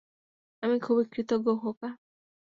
[0.63, 1.89] আমি খুবই কৃতজ্ঞ, খোকা।